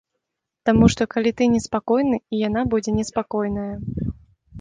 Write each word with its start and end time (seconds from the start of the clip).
Таму 0.67 0.85
што 0.93 1.05
калі 1.13 1.33
ты 1.41 1.47
неспакойны, 1.55 2.17
і 2.37 2.39
яна 2.47 2.61
будзе 2.71 2.95
неспакойная. 2.97 3.71